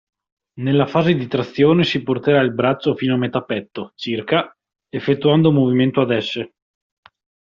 Nella 0.61 0.87
fase 0.87 1.13
di 1.13 1.27
trazione 1.27 1.83
si 1.83 2.01
porterà 2.01 2.39
il 2.41 2.55
braccio 2.55 2.95
fino 2.95 3.13
a 3.13 3.17
metà 3.17 3.43
petto 3.43 3.91
(circa) 3.93 4.51
effettuando 4.89 5.49
un 5.49 5.53
movimento 5.53 6.01
ad 6.01 6.17
"S". 6.17 6.49